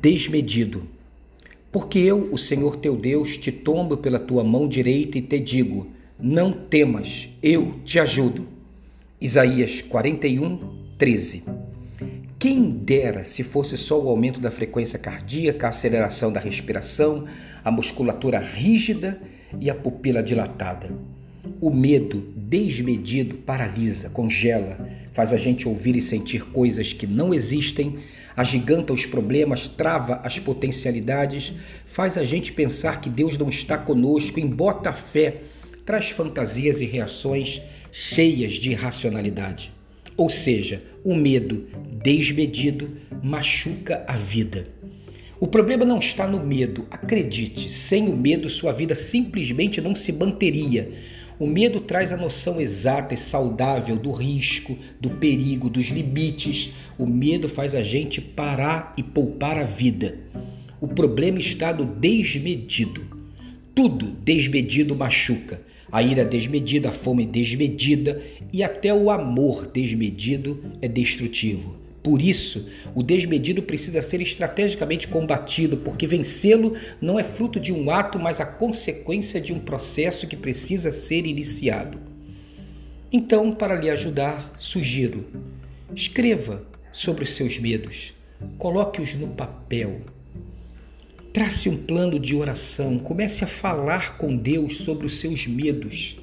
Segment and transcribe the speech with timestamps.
[0.00, 0.82] desmedido.
[1.72, 5.88] Porque eu, o Senhor teu Deus, te tombo pela tua mão direita e te digo:
[6.18, 8.46] não temas, eu te ajudo.
[9.20, 10.58] Isaías 41,
[10.98, 11.44] 13.
[12.38, 17.26] Quem dera se fosse só o aumento da frequência cardíaca, a aceleração da respiração,
[17.64, 19.20] a musculatura rígida
[19.58, 20.90] e a pupila dilatada.
[21.60, 24.78] O medo desmedido paralisa, congela,
[25.16, 28.00] faz a gente ouvir e sentir coisas que não existem,
[28.36, 31.54] agiganta os problemas, trava as potencialidades,
[31.86, 35.36] faz a gente pensar que Deus não está conosco, embota a fé,
[35.86, 39.72] traz fantasias e reações cheias de irracionalidade.
[40.18, 44.68] Ou seja, o medo desmedido machuca a vida.
[45.40, 50.12] O problema não está no medo, acredite, sem o medo sua vida simplesmente não se
[50.12, 50.92] manteria.
[51.38, 56.72] O medo traz a noção exata e saudável do risco, do perigo, dos limites.
[56.98, 60.18] O medo faz a gente parar e poupar a vida.
[60.80, 63.02] O problema está no desmedido.
[63.74, 70.88] Tudo desmedido machuca a ira desmedida, a fome desmedida e até o amor desmedido é
[70.88, 71.85] destrutivo.
[72.06, 77.90] Por isso, o desmedido precisa ser estrategicamente combatido, porque vencê-lo não é fruto de um
[77.90, 81.98] ato, mas a consequência de um processo que precisa ser iniciado.
[83.10, 85.24] Então, para lhe ajudar, sugiro:
[85.96, 88.14] escreva sobre os seus medos,
[88.56, 90.02] coloque-os no papel
[91.32, 96.20] Trace um plano de oração, comece a falar com Deus sobre os seus medos.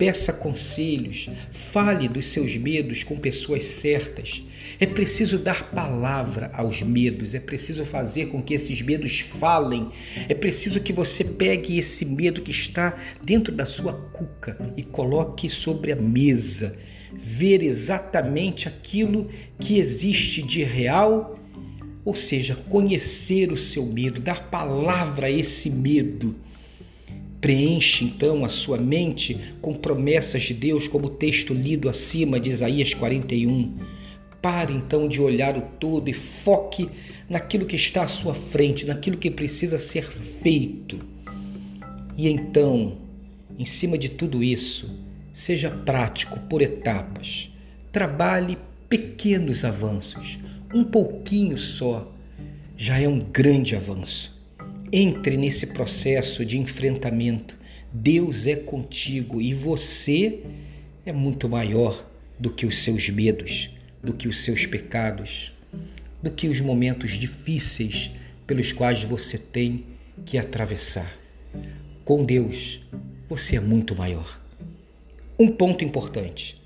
[0.00, 4.42] Peça conselhos, fale dos seus medos com pessoas certas.
[4.78, 9.90] É preciso dar palavra aos medos, é preciso fazer com que esses medos falem.
[10.26, 15.50] É preciso que você pegue esse medo que está dentro da sua cuca e coloque
[15.50, 16.78] sobre a mesa.
[17.12, 21.38] Ver exatamente aquilo que existe de real
[22.02, 26.34] ou seja, conhecer o seu medo, dar palavra a esse medo.
[27.40, 32.50] Preenche então a sua mente com promessas de Deus, como o texto lido acima de
[32.50, 33.78] Isaías 41.
[34.42, 36.88] Pare então de olhar o todo e foque
[37.28, 40.10] naquilo que está à sua frente, naquilo que precisa ser
[40.42, 40.98] feito.
[42.16, 42.98] E então,
[43.58, 44.90] em cima de tudo isso,
[45.32, 47.50] seja prático por etapas.
[47.92, 48.58] Trabalhe
[48.88, 50.38] pequenos avanços
[50.72, 52.12] um pouquinho só
[52.76, 54.39] já é um grande avanço.
[54.92, 57.54] Entre nesse processo de enfrentamento.
[57.92, 60.40] Deus é contigo e você
[61.06, 63.70] é muito maior do que os seus medos,
[64.02, 65.52] do que os seus pecados,
[66.20, 68.10] do que os momentos difíceis
[68.48, 69.84] pelos quais você tem
[70.26, 71.16] que atravessar.
[72.04, 72.80] Com Deus,
[73.28, 74.40] você é muito maior.
[75.38, 76.60] Um ponto importante: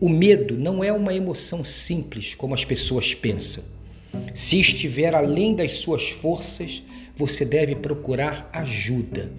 [0.00, 3.62] o medo não é uma emoção simples como as pessoas pensam.
[4.34, 6.82] Se estiver além das suas forças,
[7.16, 9.30] você deve procurar ajuda.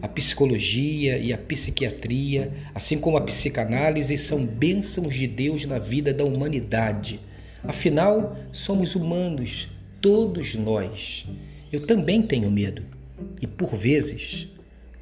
[0.00, 6.14] A psicologia e a psiquiatria, assim como a psicanálise, são bênçãos de Deus na vida
[6.14, 7.20] da humanidade.
[7.62, 9.68] Afinal, somos humanos,
[10.00, 11.26] todos nós.
[11.72, 12.82] Eu também tenho medo,
[13.42, 14.48] e por vezes,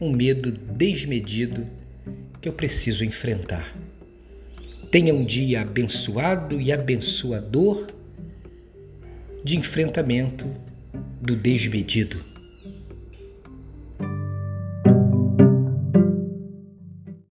[0.01, 1.67] um medo desmedido
[2.41, 3.77] que eu preciso enfrentar.
[4.91, 7.87] Tenha um dia abençoado e abençoador
[9.45, 10.47] de enfrentamento
[11.23, 12.32] do desmedido.